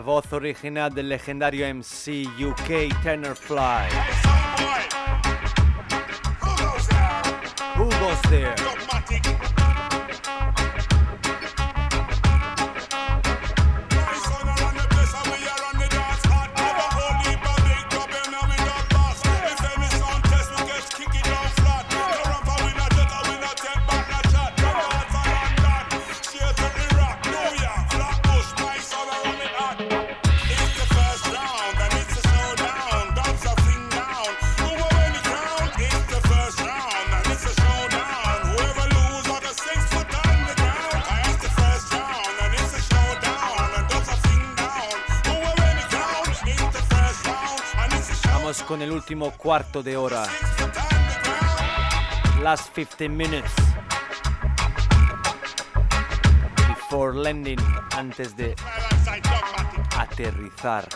[0.00, 3.86] La voz original del legendario MC UK Tenor Fly.
[7.76, 8.54] Who goes there?
[48.70, 50.22] Con el último cuarto de hora.
[52.40, 53.52] Last 15 minutes.
[56.68, 57.58] Before landing,
[57.96, 58.54] antes de
[59.98, 60.88] aterrizar.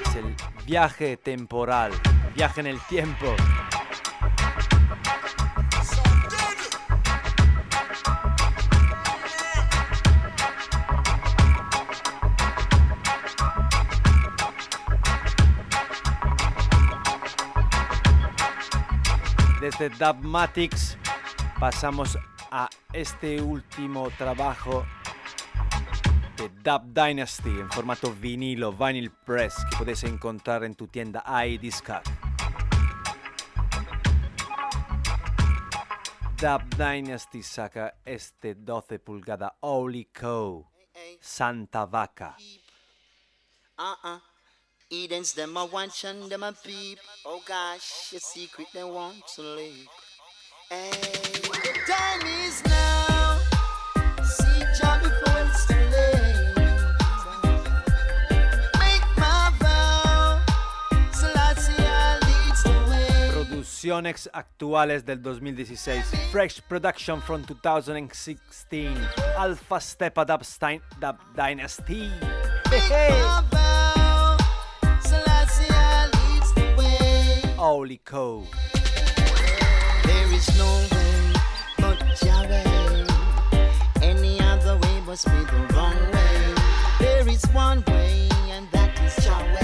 [0.00, 0.34] Es el
[0.64, 1.92] viaje temporal,
[2.34, 3.36] viaje en el tiempo.
[19.64, 20.98] Desde Dubmatics
[21.58, 22.18] pasamos
[22.50, 24.84] a este último trabajo
[26.36, 32.02] de Dub Dynasty en formato vinilo, vinyl press, que puedes encontrar en tu tienda iDiscag.
[36.38, 40.70] Dub Dynasty saca este 12 pulgada Holy Co.
[41.22, 42.36] Santa Vaca.
[43.78, 44.33] Uh-uh.
[44.90, 46.98] Edens them a watch and them a peep.
[47.24, 49.88] Oh gosh, your secret they want to leak.
[50.70, 53.38] Hey, the time is now.
[54.22, 56.54] See Jah before it's too late.
[58.78, 60.40] Make my vow.
[61.12, 61.72] Selassie
[62.26, 63.30] leads the way.
[63.32, 66.04] Producciones actuales del 2016.
[66.30, 68.94] Fresh Production from 2016.
[69.38, 72.10] Alpha Stepa Dub, Dynasty.
[72.70, 73.53] Make my
[77.64, 78.44] Holy Co.
[80.04, 81.32] There is no way
[81.78, 83.06] but Yahweh.
[84.02, 86.54] Any other way must be the wrong way.
[87.00, 89.54] There is one way, and that is Yahweh.
[89.54, 89.63] Any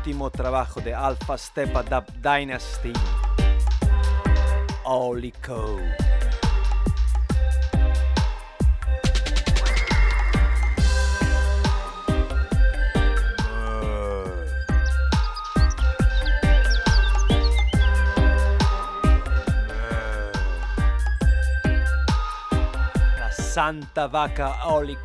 [0.00, 2.94] último trabajo de Alpha Stepa Dub Dynasty.
[4.84, 5.78] Holy Co.
[23.18, 24.96] La Santa Vaca Holy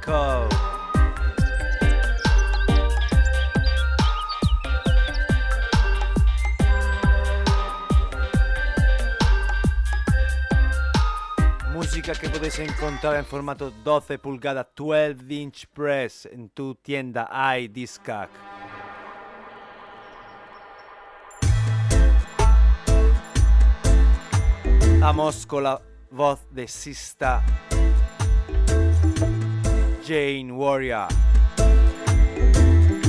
[12.06, 18.30] musica che potete incontrare in formato 12 pulgada 12 inch press in tu tienda iDiscac.
[25.48, 27.44] con la voz de sista
[30.04, 31.08] Jane Warrior.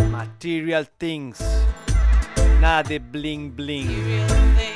[0.08, 1.40] Material Things.
[2.60, 4.75] Nada bling bling.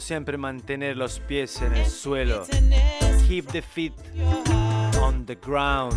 [0.00, 2.44] siempre mantener los pies en el suelo.
[3.28, 3.92] Keep the feet
[5.00, 5.94] on the ground.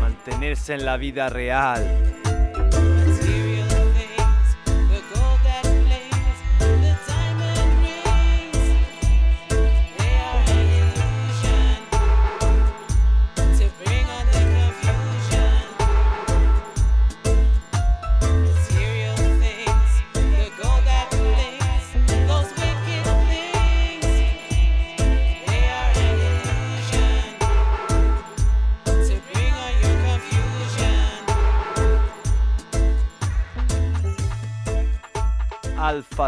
[0.00, 2.27] Mantenerse en la vida real.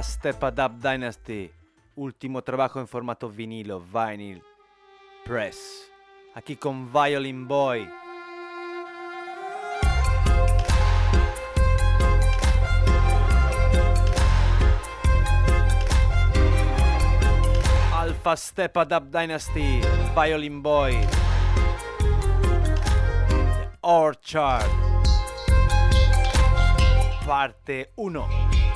[0.02, 1.52] Step It Up Dynasty,
[1.94, 4.42] ultimo trabajo in formato vinilo, vinyl
[5.24, 5.90] press.
[6.34, 7.88] Aquí con Violin Boy.
[17.92, 19.80] Alpha Step It Up Dynasty,
[20.14, 20.98] Violin Boy.
[23.82, 24.68] Orchard.
[27.26, 28.69] Parte 1.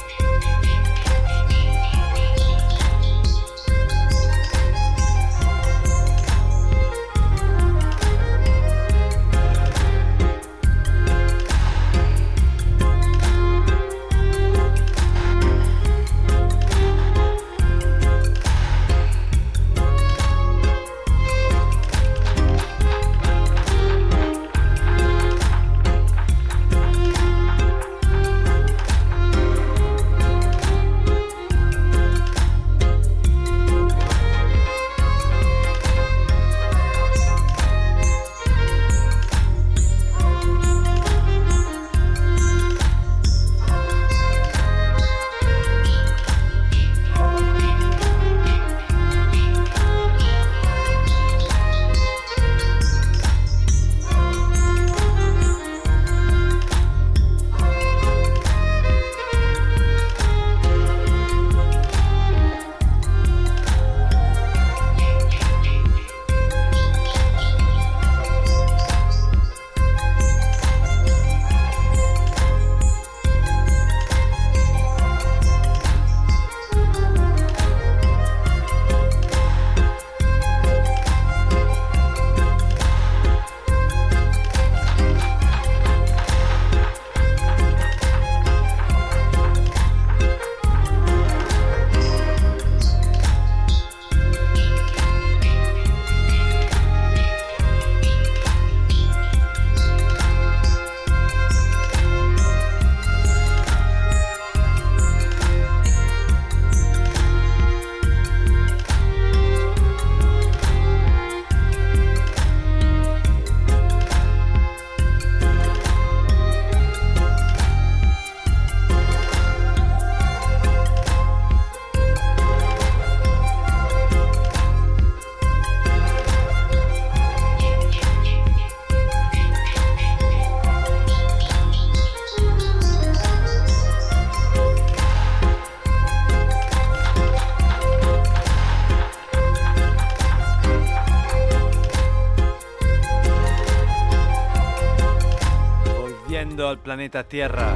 [146.84, 147.74] Planeta Tierra.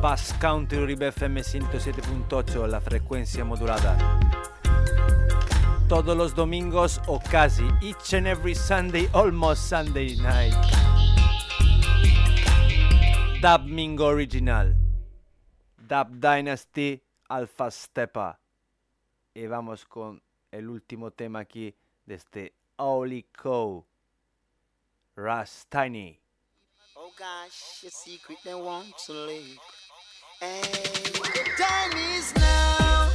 [0.00, 3.98] Bass Country Uribe FM 107.8, la frecuencia modulada.
[5.88, 10.54] Todos los domingos o casi, each and every Sunday, almost Sunday night.
[13.42, 14.74] Dub Mingo Original.
[15.76, 18.40] Dub Dynasty Alpha Stepa.
[19.34, 21.74] Y vamos con el último tema aquí
[22.06, 23.86] de este Oli Co.
[25.14, 26.18] Ras Tiny.
[26.18, 26.23] Oh
[27.18, 29.58] gosh, your secret they want to leak.
[30.40, 33.08] Hey, the time is now.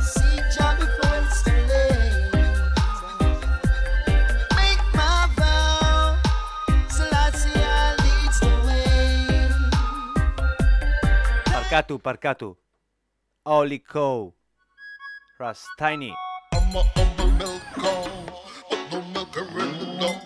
[0.00, 2.32] See job before it's too late.
[4.56, 6.16] Make my vow.
[6.88, 7.52] Selassie
[8.04, 9.48] leads the way.
[11.44, 12.56] Parkatu, Parkatu.
[13.44, 14.34] Oli Co.
[15.38, 16.14] Ras Tiny.
[16.50, 18.09] Tema que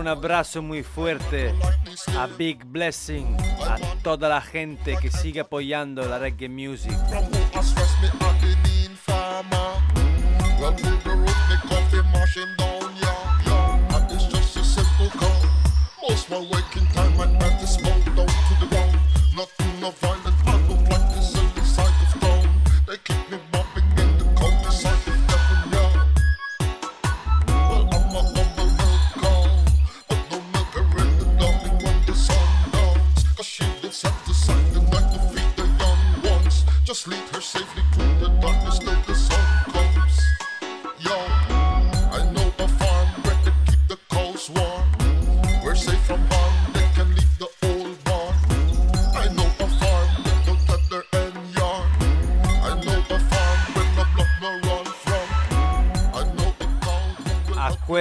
[0.00, 1.54] un abrazo muy fuerte
[2.18, 3.36] a Big Blessing,
[3.68, 6.96] a toda la gente que sigue apoyando la reggae music.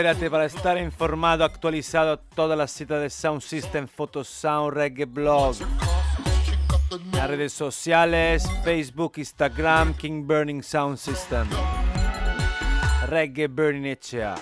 [0.09, 5.55] Para estar informado, actualizado todas las citas de Sound System, Photo Sound, Reggae Blog.
[7.13, 11.47] Las redes sociales, Facebook, Instagram, King Burning Sound System.
[13.07, 14.33] Reggae Burning Echea.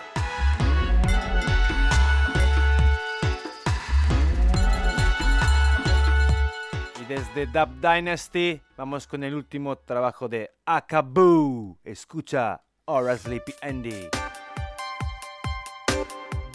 [7.01, 11.77] Y desde Dub Dynasty vamos con el último trabajo de Akabu.
[11.83, 14.07] Escucha Aura Sleepy Andy.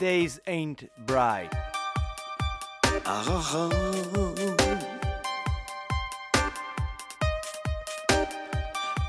[0.03, 1.55] Days ain't bright.
[3.07, 3.71] Oh,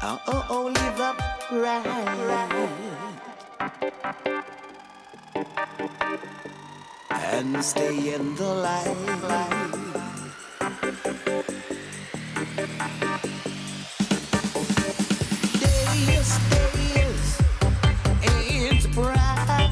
[0.04, 1.18] oh, oh, live up
[1.52, 2.70] right.
[7.10, 8.86] And stay in the light.
[15.60, 17.42] Days, days,
[18.30, 19.63] ain't bright.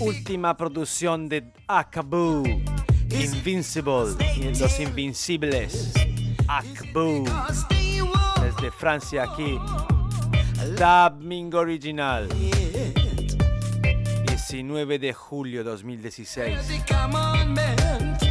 [0.00, 2.42] Última producción de Akabu.
[3.10, 4.16] Invincible.
[4.36, 5.92] y Los Invincibles.
[6.48, 7.24] Akbu.
[8.64, 9.60] Desde Francia aquí.
[10.78, 12.26] Dubbing Original.
[14.26, 16.56] 19 de julio 2016.
[16.66, 18.22] the commandment?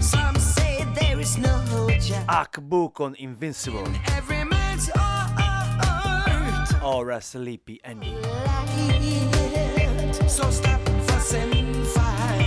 [0.00, 1.62] Some say there is no
[2.00, 2.14] judge.
[2.28, 3.84] Akbu con Invincible.
[4.96, 6.72] Art.
[6.82, 8.16] Aura Sleepy Andy.
[10.26, 12.37] So stop fussing, fight.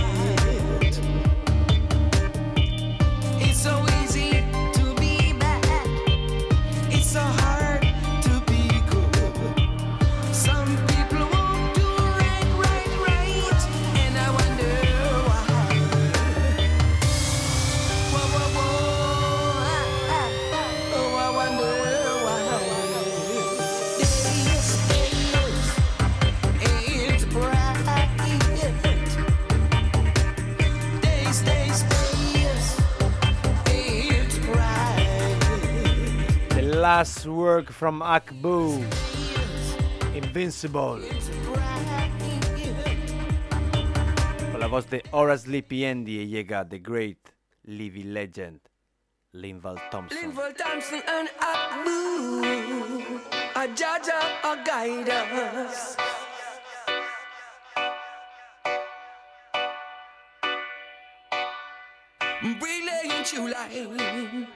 [36.82, 38.82] Last work from Akbu.
[40.16, 40.98] Invincible.
[44.50, 45.46] Con la voz de Horace
[45.86, 47.18] Andy llega The Great
[47.66, 48.58] Living Legend,
[49.32, 50.18] Linval Thompson.
[50.18, 52.42] Linval Thompson and Abu,
[53.54, 55.96] a Jaja, a guide us.
[62.42, 64.48] Relaying true line.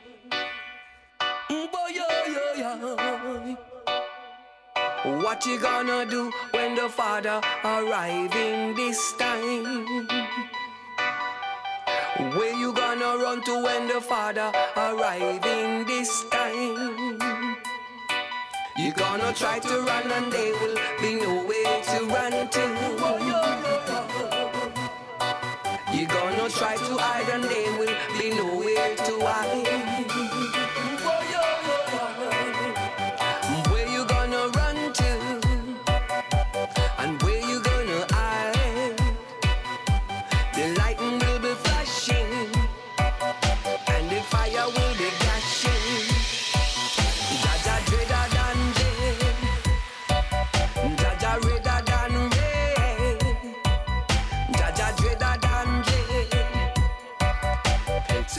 [5.22, 10.06] What you gonna do when the father arriving this time?
[12.36, 17.18] Where you gonna run to when the father arriving this time?
[18.76, 22.60] You gonna try to run and there will be nowhere to run to.
[25.94, 29.65] You gonna try to hide and there will be nowhere to hide.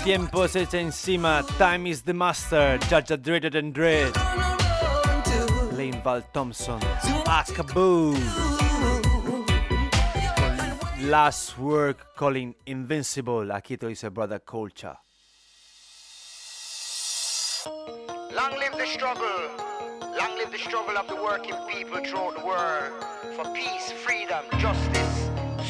[0.08, 4.14] Tiempo se echa encima, time is the master, Jaja Dreaded and Dread.
[5.74, 6.80] Linval Thompson,
[7.26, 8.16] Akaboo.
[11.10, 14.96] Last work calling Invincible, aquí is dice Brother Culture.
[18.34, 19.50] Long live the struggle.
[20.18, 22.94] Long live the struggle of the working people throughout the world
[23.36, 25.27] for peace, freedom, justice,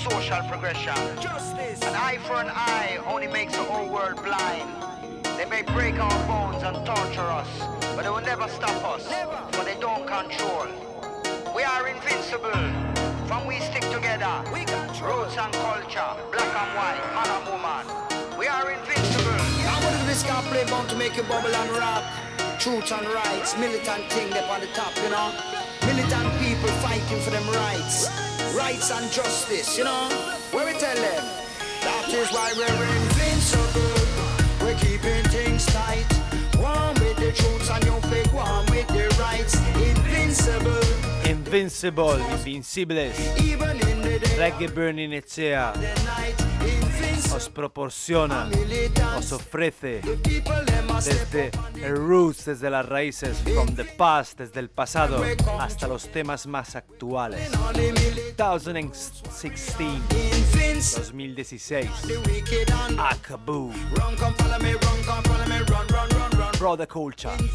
[0.10, 0.96] social progression.
[1.22, 1.82] Justice.
[1.82, 4.70] An eye for an eye only makes the whole world blind.
[5.38, 7.50] They may break our bones and torture us,
[7.96, 9.40] but they will never stop us, never.
[9.52, 10.68] for they don't control.
[11.56, 12.62] We are invincible.
[13.28, 14.34] From we stick together.
[14.54, 15.24] We control.
[15.24, 18.38] Roots and culture, black and white, man and woman.
[18.38, 19.40] We are invincible.
[19.74, 22.04] I want to do this guy play bound to make you bubble and rock.
[22.60, 25.32] Truth and rights, militant thing up on the top, you know.
[25.86, 28.36] Militant people fighting for them rights.
[28.58, 30.10] Rights and justice, you know.
[30.52, 31.24] Where we tell them.
[31.82, 32.66] That is why we're
[33.04, 33.94] invincible.
[34.60, 36.12] We're keeping things tight.
[36.58, 39.56] One with the truth and you pick one with the rights.
[39.76, 41.30] Invincible.
[41.30, 43.16] Invincible, Invincibles.
[44.62, 46.47] a Burning Echea
[47.38, 48.49] os proporciona,
[49.15, 50.01] os ofrece
[51.05, 51.51] desde
[51.84, 55.23] el roots, desde las raíces, from the past, desde el pasado
[55.59, 57.51] hasta los temas más actuales.
[58.35, 60.01] 2016,
[60.95, 61.89] 2016,
[62.97, 63.72] Akaboo,
[66.57, 67.30] Brother Culture.
[67.30, 67.49] And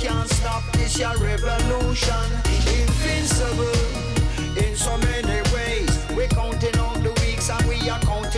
[0.00, 2.14] can stop this your revolution.
[2.46, 4.09] Invincible
[4.56, 6.06] in so many ways.
[6.14, 8.29] We're counting on the weeks and we are counting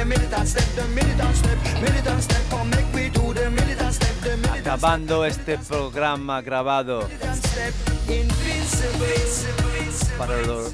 [0.00, 2.42] militant step, militant step.
[2.52, 4.14] Oh, make we do the militant step.
[4.22, 7.08] The militant Acabando este programa grabado
[10.18, 10.72] para los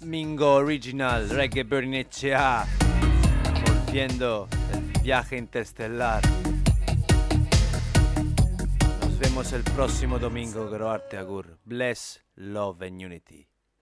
[0.00, 2.04] Mingo Original, Reggae Burning
[3.66, 6.22] volviendo el viaje interestelar.
[9.00, 11.58] Nos vemos el próximo domingo, Groarte Agur.
[11.64, 13.47] Bless, love and unity.